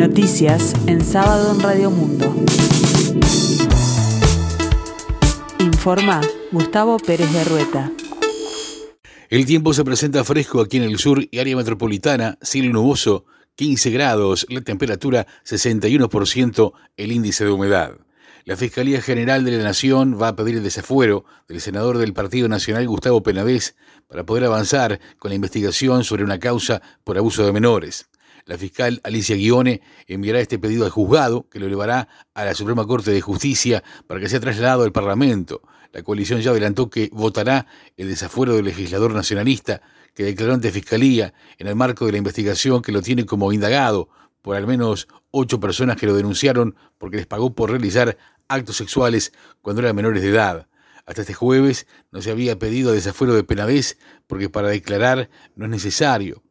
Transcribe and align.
Noticias 0.00 0.72
en 0.86 1.04
sábado 1.04 1.52
en 1.52 1.60
Radio 1.60 1.90
Mundo. 1.90 2.34
Informa 5.58 6.22
Gustavo 6.50 6.96
Pérez 6.98 7.30
de 7.30 7.44
Rueta. 7.44 7.92
El 9.28 9.44
tiempo 9.44 9.74
se 9.74 9.84
presenta 9.84 10.24
fresco 10.24 10.62
aquí 10.62 10.78
en 10.78 10.84
el 10.84 10.96
sur 10.96 11.22
y 11.30 11.38
área 11.38 11.54
metropolitana, 11.54 12.38
cielo 12.40 12.72
nuboso, 12.72 13.26
15 13.56 13.90
grados, 13.90 14.46
la 14.48 14.62
temperatura 14.62 15.26
61%, 15.44 16.72
el 16.96 17.12
índice 17.12 17.44
de 17.44 17.50
humedad. 17.50 17.92
La 18.46 18.56
Fiscalía 18.56 19.02
General 19.02 19.44
de 19.44 19.50
la 19.50 19.62
Nación 19.62 20.18
va 20.18 20.28
a 20.28 20.34
pedir 20.34 20.56
el 20.56 20.62
desafuero 20.62 21.26
del 21.46 21.60
senador 21.60 21.98
del 21.98 22.14
Partido 22.14 22.48
Nacional 22.48 22.88
Gustavo 22.88 23.22
Penadez 23.22 23.76
para 24.08 24.24
poder 24.24 24.44
avanzar 24.44 24.98
con 25.18 25.28
la 25.28 25.34
investigación 25.34 26.04
sobre 26.04 26.24
una 26.24 26.38
causa 26.38 26.80
por 27.04 27.18
abuso 27.18 27.44
de 27.44 27.52
menores. 27.52 28.09
La 28.50 28.58
fiscal 28.58 29.00
Alicia 29.04 29.36
Guione 29.36 29.80
enviará 30.08 30.40
este 30.40 30.58
pedido 30.58 30.84
al 30.84 30.90
juzgado, 30.90 31.48
que 31.48 31.60
lo 31.60 31.66
elevará 31.66 32.08
a 32.34 32.44
la 32.44 32.52
Suprema 32.52 32.84
Corte 32.84 33.12
de 33.12 33.20
Justicia 33.20 33.84
para 34.08 34.18
que 34.18 34.28
sea 34.28 34.40
trasladado 34.40 34.82
al 34.82 34.90
Parlamento. 34.90 35.62
La 35.92 36.02
coalición 36.02 36.40
ya 36.40 36.50
adelantó 36.50 36.90
que 36.90 37.10
votará 37.12 37.68
el 37.96 38.08
desafuero 38.08 38.56
del 38.56 38.64
legislador 38.64 39.14
nacionalista 39.14 39.82
que 40.14 40.24
declaró 40.24 40.54
ante 40.54 40.72
Fiscalía 40.72 41.32
en 41.58 41.68
el 41.68 41.76
marco 41.76 42.06
de 42.06 42.10
la 42.10 42.18
investigación 42.18 42.82
que 42.82 42.90
lo 42.90 43.02
tiene 43.02 43.24
como 43.24 43.52
indagado 43.52 44.08
por 44.42 44.56
al 44.56 44.66
menos 44.66 45.06
ocho 45.30 45.60
personas 45.60 45.96
que 45.96 46.06
lo 46.06 46.16
denunciaron 46.16 46.74
porque 46.98 47.18
les 47.18 47.28
pagó 47.28 47.54
por 47.54 47.70
realizar 47.70 48.18
actos 48.48 48.76
sexuales 48.76 49.32
cuando 49.62 49.80
eran 49.80 49.94
menores 49.94 50.24
de 50.24 50.28
edad. 50.30 50.66
Hasta 51.06 51.20
este 51.20 51.34
jueves 51.34 51.86
no 52.10 52.20
se 52.20 52.32
había 52.32 52.58
pedido 52.58 52.90
desafuero 52.90 53.32
de 53.34 53.44
Penavés 53.44 53.96
porque 54.26 54.48
para 54.48 54.70
declarar 54.70 55.30
no 55.54 55.66
es 55.66 55.70
necesario. 55.70 56.42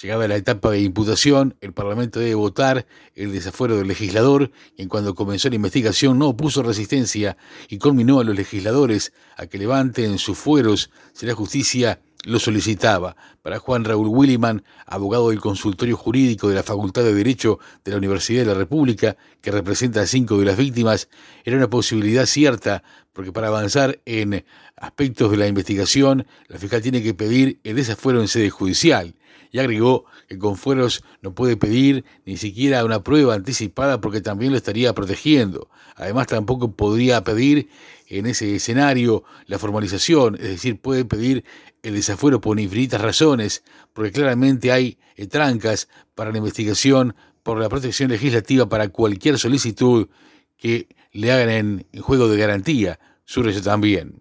Llegada 0.00 0.28
la 0.28 0.36
etapa 0.36 0.70
de 0.70 0.80
imputación, 0.80 1.56
el 1.60 1.72
Parlamento 1.72 2.20
debe 2.20 2.36
votar 2.36 2.86
el 3.16 3.32
desafuero 3.32 3.76
del 3.76 3.88
legislador 3.88 4.52
y 4.76 4.82
en 4.82 4.88
cuando 4.88 5.16
comenzó 5.16 5.48
la 5.48 5.56
investigación 5.56 6.20
no 6.20 6.28
opuso 6.28 6.62
resistencia 6.62 7.36
y 7.68 7.78
culminó 7.78 8.20
a 8.20 8.24
los 8.24 8.36
legisladores 8.36 9.12
a 9.36 9.48
que 9.48 9.58
levanten 9.58 10.18
sus 10.18 10.38
fueros 10.38 10.92
si 11.14 11.26
la 11.26 11.34
justicia 11.34 12.00
lo 12.22 12.38
solicitaba. 12.38 13.16
Para 13.42 13.58
Juan 13.58 13.84
Raúl 13.84 14.06
Williman, 14.06 14.62
abogado 14.86 15.30
del 15.30 15.40
consultorio 15.40 15.96
jurídico 15.96 16.48
de 16.48 16.54
la 16.54 16.62
Facultad 16.62 17.02
de 17.02 17.14
Derecho 17.14 17.58
de 17.84 17.90
la 17.90 17.96
Universidad 17.96 18.42
de 18.42 18.52
la 18.52 18.54
República, 18.54 19.16
que 19.40 19.50
representa 19.50 20.02
a 20.02 20.06
cinco 20.06 20.38
de 20.38 20.44
las 20.44 20.56
víctimas, 20.56 21.08
era 21.44 21.56
una 21.56 21.70
posibilidad 21.70 22.26
cierta, 22.26 22.84
porque 23.12 23.32
para 23.32 23.48
avanzar 23.48 23.98
en 24.04 24.44
aspectos 24.76 25.32
de 25.32 25.38
la 25.38 25.48
investigación, 25.48 26.24
la 26.46 26.58
fiscal 26.58 26.82
tiene 26.82 27.02
que 27.02 27.14
pedir 27.14 27.58
el 27.64 27.74
desafuero 27.74 28.20
en 28.20 28.28
sede 28.28 28.50
judicial 28.50 29.16
y 29.50 29.58
agregó 29.58 30.04
que 30.28 30.38
con 30.38 30.56
fueros 30.56 31.02
no 31.22 31.34
puede 31.34 31.56
pedir 31.56 32.04
ni 32.24 32.36
siquiera 32.36 32.84
una 32.84 33.02
prueba 33.02 33.34
anticipada 33.34 34.00
porque 34.00 34.20
también 34.20 34.52
lo 34.52 34.58
estaría 34.58 34.94
protegiendo. 34.94 35.70
Además, 35.96 36.26
tampoco 36.26 36.72
podría 36.72 37.24
pedir 37.24 37.68
en 38.06 38.26
ese 38.26 38.54
escenario 38.54 39.24
la 39.46 39.58
formalización, 39.58 40.36
es 40.36 40.42
decir, 40.42 40.80
puede 40.80 41.04
pedir 41.04 41.44
el 41.82 41.94
desafuero 41.94 42.40
por 42.40 42.58
infinitas 42.58 43.00
razones, 43.00 43.62
porque 43.92 44.12
claramente 44.12 44.72
hay 44.72 44.98
trancas 45.30 45.88
para 46.14 46.30
la 46.30 46.38
investigación 46.38 47.14
por 47.42 47.58
la 47.58 47.68
protección 47.68 48.10
legislativa 48.10 48.68
para 48.68 48.88
cualquier 48.88 49.38
solicitud 49.38 50.08
que 50.56 50.88
le 51.12 51.32
hagan 51.32 51.48
en, 51.92 52.02
juego 52.02 52.28
de 52.28 52.36
garantía, 52.36 53.00
surge 53.24 53.60
también. 53.60 54.20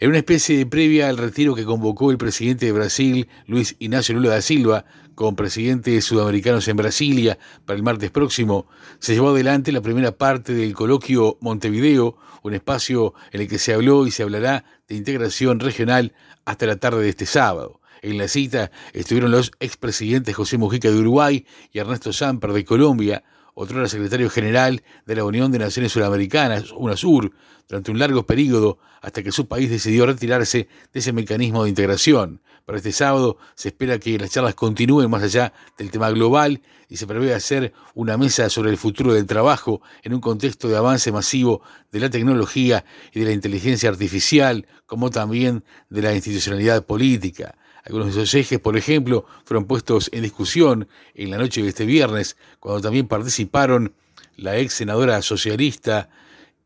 En 0.00 0.08
una 0.08 0.18
especie 0.18 0.58
de 0.58 0.66
previa 0.66 1.08
al 1.08 1.18
retiro 1.18 1.54
que 1.54 1.64
convocó 1.64 2.10
el 2.10 2.18
presidente 2.18 2.66
de 2.66 2.72
Brasil, 2.72 3.28
Luis 3.46 3.76
Ignacio 3.78 4.14
Lula 4.16 4.30
da 4.30 4.42
Silva, 4.42 4.84
con 5.14 5.36
presidentes 5.36 6.04
sudamericanos 6.04 6.66
en 6.66 6.76
Brasilia 6.76 7.38
para 7.64 7.76
el 7.76 7.84
martes 7.84 8.10
próximo, 8.10 8.66
se 8.98 9.14
llevó 9.14 9.30
adelante 9.30 9.70
la 9.70 9.82
primera 9.82 10.10
parte 10.10 10.52
del 10.52 10.74
coloquio 10.74 11.38
Montevideo, 11.40 12.16
un 12.42 12.54
espacio 12.54 13.14
en 13.30 13.42
el 13.42 13.48
que 13.48 13.60
se 13.60 13.72
habló 13.72 14.06
y 14.06 14.10
se 14.10 14.24
hablará 14.24 14.64
de 14.88 14.96
integración 14.96 15.60
regional 15.60 16.12
hasta 16.44 16.66
la 16.66 16.76
tarde 16.76 17.02
de 17.02 17.10
este 17.10 17.26
sábado. 17.26 17.80
En 18.02 18.18
la 18.18 18.26
cita 18.26 18.72
estuvieron 18.92 19.30
los 19.30 19.52
expresidentes 19.60 20.34
José 20.34 20.58
Mujica 20.58 20.90
de 20.90 20.98
Uruguay 20.98 21.46
y 21.72 21.78
Ernesto 21.78 22.12
Samper 22.12 22.52
de 22.52 22.64
Colombia, 22.64 23.22
otro 23.54 23.78
era 23.78 23.88
secretario 23.88 24.28
general 24.28 24.82
de 25.06 25.16
la 25.16 25.24
Unión 25.24 25.52
de 25.52 25.58
Naciones 25.58 25.92
Suramericanas, 25.92 26.72
UNASUR, 26.72 27.32
durante 27.68 27.90
un 27.90 27.98
largo 27.98 28.26
periodo 28.26 28.78
hasta 29.00 29.22
que 29.22 29.32
su 29.32 29.46
país 29.46 29.70
decidió 29.70 30.06
retirarse 30.06 30.68
de 30.92 31.00
ese 31.00 31.12
mecanismo 31.12 31.62
de 31.62 31.70
integración. 31.70 32.42
Para 32.64 32.78
este 32.78 32.92
sábado 32.92 33.36
se 33.54 33.68
espera 33.68 33.98
que 33.98 34.18
las 34.18 34.30
charlas 34.30 34.54
continúen 34.54 35.10
más 35.10 35.22
allá 35.22 35.52
del 35.76 35.90
tema 35.90 36.10
global 36.10 36.62
y 36.88 36.96
se 36.96 37.06
prevé 37.06 37.34
hacer 37.34 37.72
una 37.94 38.16
mesa 38.16 38.48
sobre 38.48 38.70
el 38.70 38.78
futuro 38.78 39.12
del 39.12 39.26
trabajo 39.26 39.82
en 40.02 40.14
un 40.14 40.20
contexto 40.20 40.68
de 40.68 40.76
avance 40.76 41.12
masivo 41.12 41.62
de 41.92 42.00
la 42.00 42.10
tecnología 42.10 42.84
y 43.12 43.20
de 43.20 43.26
la 43.26 43.32
inteligencia 43.32 43.90
artificial, 43.90 44.66
como 44.86 45.10
también 45.10 45.64
de 45.90 46.02
la 46.02 46.14
institucionalidad 46.14 46.86
política. 46.86 47.56
Algunos 47.84 48.14
de 48.14 48.22
esos 48.22 48.34
ejes, 48.34 48.58
por 48.60 48.76
ejemplo, 48.78 49.26
fueron 49.44 49.66
puestos 49.66 50.08
en 50.12 50.22
discusión 50.22 50.88
en 51.14 51.30
la 51.30 51.36
noche 51.38 51.62
de 51.62 51.68
este 51.68 51.84
viernes, 51.84 52.36
cuando 52.58 52.80
también 52.80 53.06
participaron 53.06 53.94
la 54.36 54.56
ex 54.56 54.72
senadora 54.72 55.20
socialista 55.20 56.08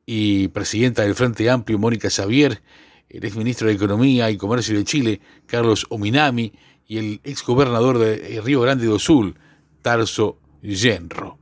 y 0.07 0.49
presidenta 0.49 1.03
del 1.03 1.17
Frente 1.17 1.51
Amplio, 1.51 1.79
Mónica 1.79 2.09
Xavier, 2.09 2.63
el 3.09 3.25
ex 3.25 3.35
ministro 3.35 3.67
de 3.67 3.75
Economía 3.75 4.31
y 4.31 4.37
Comercio 4.37 4.77
de 4.77 4.85
Chile, 4.85 5.21
Carlos 5.47 5.87
Ominami, 5.89 6.53
y 6.87 6.99
el 6.99 7.21
ex 7.25 7.45
gobernador 7.45 7.99
de 7.99 8.41
Río 8.41 8.61
Grande 8.61 8.87
do 8.87 8.99
Sul, 8.99 9.35
Tarso 9.83 10.39
Genro. 10.63 11.39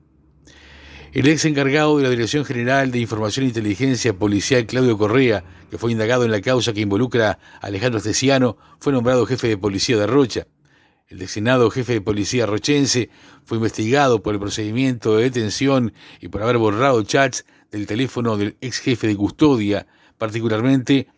El 1.17 1.29
ex 1.29 1.47
encargado 1.47 1.97
de 1.97 2.03
la 2.03 2.11
Dirección 2.11 2.45
General 2.45 2.91
de 2.91 2.99
Información 2.99 3.47
e 3.47 3.49
Inteligencia 3.49 4.13
Policial, 4.13 4.67
Claudio 4.67 4.99
Correa, 4.99 5.45
que 5.71 5.79
fue 5.79 5.91
indagado 5.91 6.25
en 6.25 6.31
la 6.31 6.43
causa 6.43 6.75
que 6.75 6.83
involucra 6.83 7.39
a 7.59 7.69
Alejandro 7.69 7.97
Esteciano, 7.97 8.59
fue 8.81 8.93
nombrado 8.93 9.25
jefe 9.25 9.49
de 9.49 9.57
policía 9.57 9.97
de 9.97 10.07
Rocha. 10.07 10.47
El 11.09 11.19
designado 11.19 11.71
jefe 11.71 11.95
de 11.95 12.01
policía 12.03 12.45
rochense 12.45 13.09
fue 13.47 13.57
investigado 13.57 14.23
por 14.23 14.35
el 14.35 14.41
procedimiento 14.41 15.17
de 15.17 15.23
detención 15.23 15.95
y 16.21 16.29
por 16.29 16.43
haber 16.43 16.59
borrado 16.59 17.03
chats 17.03 17.47
del 17.71 17.87
teléfono 17.87 18.37
del 18.37 18.59
ex 18.61 18.81
jefe 18.81 19.07
de 19.07 19.17
custodia, 19.17 19.87
particularmente 20.19 21.09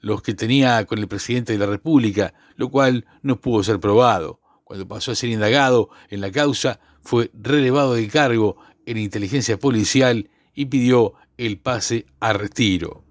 los 0.00 0.20
que 0.20 0.34
tenía 0.34 0.84
con 0.84 0.98
el 0.98 1.06
presidente 1.06 1.52
de 1.52 1.60
la 1.60 1.66
República, 1.66 2.34
lo 2.56 2.70
cual 2.70 3.06
no 3.22 3.40
pudo 3.40 3.62
ser 3.62 3.78
probado. 3.78 4.40
Cuando 4.64 4.88
pasó 4.88 5.12
a 5.12 5.14
ser 5.14 5.30
indagado 5.30 5.90
en 6.08 6.20
la 6.22 6.32
causa, 6.32 6.80
fue 7.04 7.30
relevado 7.34 7.94
del 7.94 8.10
cargo 8.10 8.56
en 8.86 8.98
inteligencia 8.98 9.58
policial 9.58 10.30
y 10.54 10.66
pidió 10.66 11.14
el 11.36 11.58
pase 11.58 12.06
a 12.20 12.32
retiro. 12.32 13.04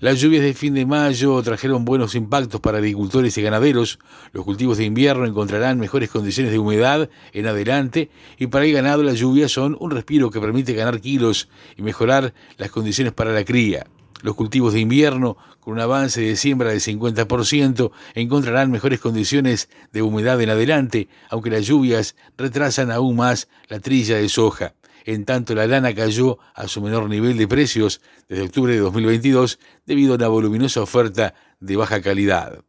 Las 0.00 0.20
lluvias 0.20 0.42
de 0.42 0.54
fin 0.54 0.74
de 0.74 0.86
mayo 0.86 1.40
trajeron 1.42 1.84
buenos 1.84 2.14
impactos 2.14 2.60
para 2.60 2.78
agricultores 2.78 3.38
y 3.38 3.42
ganaderos. 3.42 4.00
Los 4.32 4.44
cultivos 4.44 4.76
de 4.76 4.84
invierno 4.84 5.24
encontrarán 5.24 5.78
mejores 5.78 6.10
condiciones 6.10 6.52
de 6.52 6.58
humedad 6.58 7.08
en 7.32 7.46
adelante 7.46 8.10
y 8.36 8.48
para 8.48 8.64
el 8.64 8.72
ganado 8.72 9.02
las 9.02 9.18
lluvias 9.18 9.52
son 9.52 9.76
un 9.80 9.92
respiro 9.92 10.30
que 10.30 10.40
permite 10.40 10.74
ganar 10.74 11.00
kilos 11.00 11.48
y 11.76 11.82
mejorar 11.82 12.34
las 12.58 12.70
condiciones 12.70 13.12
para 13.12 13.32
la 13.32 13.44
cría. 13.44 13.86
Los 14.20 14.34
cultivos 14.34 14.72
de 14.72 14.80
invierno, 14.80 15.36
con 15.60 15.74
un 15.74 15.80
avance 15.80 16.20
de 16.20 16.36
siembra 16.36 16.70
del 16.70 16.80
50%, 16.80 17.90
encontrarán 18.14 18.70
mejores 18.70 19.00
condiciones 19.00 19.68
de 19.92 20.02
humedad 20.02 20.40
en 20.40 20.50
adelante, 20.50 21.08
aunque 21.30 21.50
las 21.50 21.66
lluvias 21.66 22.16
retrasan 22.36 22.90
aún 22.90 23.16
más 23.16 23.48
la 23.68 23.80
trilla 23.80 24.16
de 24.16 24.28
soja 24.28 24.74
en 25.04 25.24
tanto 25.24 25.54
la 25.54 25.66
lana 25.66 25.94
cayó 25.94 26.38
a 26.54 26.68
su 26.68 26.80
menor 26.80 27.08
nivel 27.08 27.36
de 27.36 27.46
precios 27.48 28.00
desde 28.28 28.44
octubre 28.44 28.72
de 28.72 28.80
2022 28.80 29.58
debido 29.86 30.14
a 30.14 30.16
una 30.16 30.28
voluminosa 30.28 30.82
oferta 30.82 31.34
de 31.60 31.76
baja 31.76 32.00
calidad. 32.00 32.64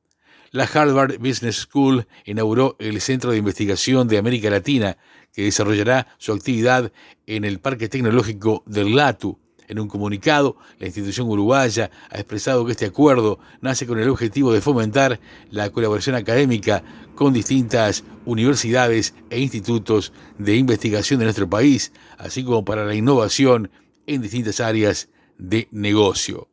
La 0.51 0.63
Harvard 0.65 1.17
Business 1.19 1.57
School 1.57 2.07
inauguró 2.23 2.77
el 2.79 3.01
Centro 3.01 3.31
de 3.31 3.37
Investigación 3.37 4.07
de 4.07 4.17
América 4.17 4.49
Latina, 4.49 4.97
que 5.33 5.43
desarrollará 5.43 6.07
su 6.17 6.31
actividad 6.31 6.93
en 7.25 7.43
el 7.43 7.59
Parque 7.59 7.89
Tecnológico 7.89 8.63
del 8.65 8.95
LATU, 8.95 9.37
en 9.67 9.79
un 9.79 9.87
comunicado, 9.87 10.57
la 10.79 10.87
institución 10.87 11.27
uruguaya 11.27 11.91
ha 12.09 12.15
expresado 12.15 12.65
que 12.65 12.71
este 12.71 12.85
acuerdo 12.85 13.39
nace 13.61 13.87
con 13.87 13.99
el 13.99 14.09
objetivo 14.09 14.53
de 14.53 14.61
fomentar 14.61 15.19
la 15.49 15.69
colaboración 15.69 16.15
académica 16.15 16.83
con 17.15 17.33
distintas 17.33 18.03
universidades 18.25 19.13
e 19.29 19.39
institutos 19.39 20.13
de 20.37 20.55
investigación 20.55 21.19
de 21.19 21.25
nuestro 21.25 21.49
país, 21.49 21.91
así 22.17 22.43
como 22.43 22.65
para 22.65 22.85
la 22.85 22.95
innovación 22.95 23.71
en 24.07 24.21
distintas 24.21 24.59
áreas 24.59 25.09
de 25.37 25.67
negocio. 25.71 26.49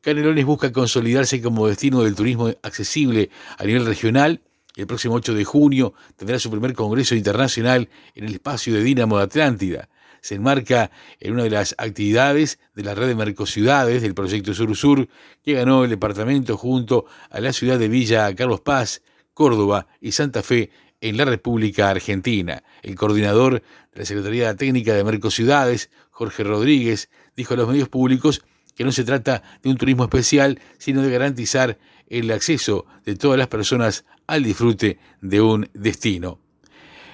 Canelones 0.00 0.44
busca 0.44 0.72
consolidarse 0.72 1.40
como 1.40 1.66
destino 1.66 2.02
del 2.02 2.14
turismo 2.14 2.48
accesible 2.62 3.30
a 3.56 3.64
nivel 3.64 3.86
regional. 3.86 4.42
El 4.76 4.86
próximo 4.86 5.14
8 5.14 5.34
de 5.34 5.44
junio 5.44 5.94
tendrá 6.16 6.38
su 6.38 6.50
primer 6.50 6.74
congreso 6.74 7.14
internacional 7.14 7.88
en 8.14 8.24
el 8.24 8.34
espacio 8.34 8.74
de 8.74 8.82
Dinamo 8.82 9.18
de 9.18 9.24
Atlántida 9.24 9.88
se 10.24 10.36
enmarca 10.36 10.90
en 11.20 11.34
una 11.34 11.42
de 11.42 11.50
las 11.50 11.74
actividades 11.76 12.58
de 12.74 12.82
la 12.82 12.94
red 12.94 13.08
de 13.08 13.14
Mercociudades 13.14 14.00
del 14.00 14.14
proyecto 14.14 14.54
Sur 14.54 14.74
Sur, 14.74 15.06
que 15.42 15.52
ganó 15.52 15.84
el 15.84 15.90
departamento 15.90 16.56
junto 16.56 17.04
a 17.28 17.40
la 17.40 17.52
ciudad 17.52 17.78
de 17.78 17.88
Villa 17.88 18.34
Carlos 18.34 18.62
Paz, 18.62 19.02
Córdoba 19.34 19.86
y 20.00 20.12
Santa 20.12 20.42
Fe 20.42 20.70
en 21.02 21.18
la 21.18 21.26
República 21.26 21.90
Argentina. 21.90 22.62
El 22.82 22.94
coordinador 22.94 23.60
de 23.92 23.98
la 24.00 24.06
Secretaría 24.06 24.56
Técnica 24.56 24.94
de 24.94 25.04
Mercociudades, 25.04 25.90
Jorge 26.10 26.42
Rodríguez, 26.42 27.10
dijo 27.36 27.52
a 27.52 27.58
los 27.58 27.68
medios 27.68 27.90
públicos 27.90 28.42
que 28.74 28.84
no 28.84 28.92
se 28.92 29.04
trata 29.04 29.42
de 29.62 29.68
un 29.68 29.76
turismo 29.76 30.04
especial, 30.04 30.58
sino 30.78 31.02
de 31.02 31.10
garantizar 31.10 31.76
el 32.06 32.30
acceso 32.30 32.86
de 33.04 33.14
todas 33.16 33.36
las 33.36 33.48
personas 33.48 34.06
al 34.26 34.42
disfrute 34.42 34.98
de 35.20 35.42
un 35.42 35.68
destino. 35.74 36.40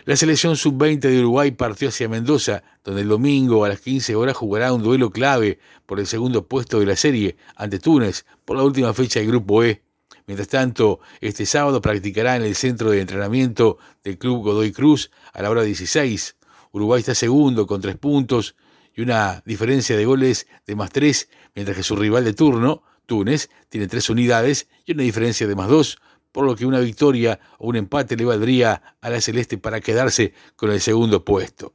La 0.05 0.17
selección 0.17 0.57
sub-20 0.57 1.01
de 1.01 1.21
Uruguay 1.21 1.51
partió 1.51 1.89
hacia 1.89 2.09
Mendoza, 2.09 2.63
donde 2.85 3.03
el 3.03 3.09
domingo 3.09 3.65
a 3.65 3.69
las 3.69 3.81
15 3.81 4.15
horas 4.17 4.37
jugará 4.37 4.73
un 4.73 4.83
duelo 4.83 5.11
clave 5.11 5.59
por 5.87 6.01
el 6.01 6.07
segundo 6.07 6.47
puesto 6.47 6.81
de 6.81 6.87
la 6.87 6.97
serie 6.97 7.37
ante 7.57 7.79
Túnez 7.79 8.25
por 8.45 8.57
la 8.57 8.65
última 8.65 8.95
fecha 8.95 9.21
del 9.21 9.29
Grupo 9.29 9.63
E. 9.65 9.83
Mientras 10.27 10.49
tanto, 10.49 11.01
este 11.21 11.45
sábado 11.47 11.81
practicará 11.81 12.37
en 12.37 12.43
el 12.43 12.55
centro 12.55 12.91
de 12.91 13.01
entrenamiento 13.01 13.79
del 14.05 14.19
Club 14.19 14.45
Godoy 14.45 14.73
Cruz 14.73 15.11
a 15.33 15.43
la 15.43 15.51
hora 15.51 15.63
16. 15.63 16.37
Uruguay 16.73 17.01
está 17.01 17.15
segundo 17.15 17.67
con 17.67 17.81
tres 17.81 17.97
puntos 17.97 18.55
y 18.95 19.03
una 19.03 19.43
diferencia 19.45 19.97
de 19.97 20.05
goles 20.05 20.47
de 20.67 20.77
más 20.77 20.91
tres, 20.91 21.29
mientras 21.55 21.77
que 21.77 21.83
su 21.83 21.97
rival 21.97 22.25
de 22.25 22.35
turno, 22.35 22.83
Túnez, 23.07 23.51
tiene 23.69 23.89
tres 23.89 24.09
unidades 24.09 24.69
y 24.85 24.93
una 24.93 25.03
diferencia 25.03 25.49
de 25.49 25.57
más 25.57 25.69
dos, 25.69 25.99
por 26.33 26.47
lo 26.47 26.55
que 26.55 26.67
una 26.67 26.79
victoria 26.79 27.41
o 27.59 27.69
un 27.69 27.77
empate 27.77 28.17
le 28.17 28.25
valdría 28.25 28.97
a 29.01 29.11
la 29.11 29.21
Celeste 29.21 29.59
para 29.59 29.81
quedarse 29.81 30.33
con 30.55 30.71
el 30.71 30.81
segundo 30.81 31.25
puesto. 31.25 31.75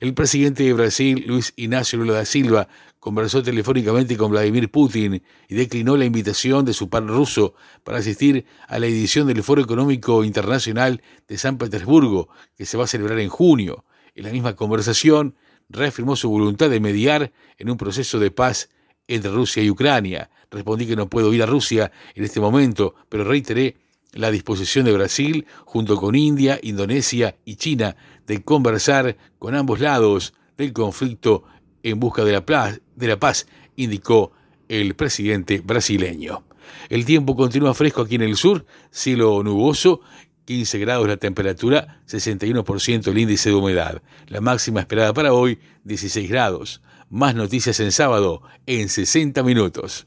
El 0.00 0.14
presidente 0.14 0.62
de 0.62 0.72
Brasil, 0.72 1.24
Luis 1.26 1.52
Ignacio 1.56 1.98
Lula 1.98 2.14
da 2.14 2.24
Silva, 2.24 2.68
conversó 3.00 3.42
telefónicamente 3.42 4.16
con 4.16 4.30
Vladimir 4.30 4.70
Putin 4.70 5.22
y 5.46 5.54
declinó 5.54 5.94
la 5.98 6.06
invitación 6.06 6.64
de 6.64 6.72
su 6.72 6.88
par 6.88 7.06
ruso 7.06 7.52
para 7.84 7.98
asistir 7.98 8.46
a 8.66 8.78
la 8.78 8.86
edición 8.86 9.26
del 9.26 9.42
Foro 9.42 9.60
Económico 9.60 10.24
Internacional 10.24 11.02
de 11.28 11.36
San 11.36 11.58
Petersburgo, 11.58 12.30
que 12.56 12.64
se 12.64 12.78
va 12.78 12.84
a 12.84 12.86
celebrar 12.86 13.18
en 13.18 13.28
junio. 13.28 13.84
En 14.14 14.24
la 14.24 14.32
misma 14.32 14.56
conversación, 14.56 15.34
reafirmó 15.68 16.16
su 16.16 16.30
voluntad 16.30 16.70
de 16.70 16.80
mediar 16.80 17.30
en 17.58 17.68
un 17.68 17.76
proceso 17.76 18.18
de 18.18 18.30
paz 18.30 18.70
entre 19.06 19.30
Rusia 19.30 19.62
y 19.62 19.68
Ucrania. 19.68 20.30
Respondí 20.50 20.86
que 20.86 20.96
no 20.96 21.10
puedo 21.10 21.30
ir 21.34 21.42
a 21.42 21.46
Rusia 21.46 21.92
en 22.14 22.24
este 22.24 22.40
momento, 22.40 22.94
pero 23.10 23.24
reiteré 23.24 23.76
la 24.12 24.30
disposición 24.30 24.84
de 24.84 24.92
Brasil, 24.92 25.46
junto 25.64 25.96
con 25.96 26.14
India, 26.14 26.58
Indonesia 26.62 27.36
y 27.44 27.56
China, 27.56 27.96
de 28.26 28.42
conversar 28.42 29.16
con 29.38 29.54
ambos 29.54 29.80
lados 29.80 30.34
del 30.56 30.72
conflicto 30.72 31.44
en 31.82 31.98
busca 32.00 32.24
de 32.24 32.32
la, 32.32 32.44
paz, 33.18 33.46
indicó 33.76 34.32
el 34.68 34.94
presidente 34.94 35.60
brasileño. 35.60 36.44
El 36.88 37.04
tiempo 37.04 37.34
continúa 37.34 37.74
fresco 37.74 38.02
aquí 38.02 38.16
en 38.16 38.22
el 38.22 38.36
sur, 38.36 38.66
cielo 38.90 39.42
nuboso, 39.42 40.00
15 40.44 40.78
grados 40.78 41.08
la 41.08 41.16
temperatura, 41.16 42.02
61% 42.08 43.08
el 43.08 43.18
índice 43.18 43.50
de 43.50 43.54
humedad. 43.54 44.02
La 44.26 44.40
máxima 44.40 44.80
esperada 44.80 45.12
para 45.14 45.32
hoy, 45.32 45.58
16 45.84 46.28
grados. 46.28 46.82
Más 47.08 47.34
noticias 47.34 47.80
en 47.80 47.92
sábado, 47.92 48.42
en 48.66 48.88
60 48.88 49.42
minutos. 49.42 50.06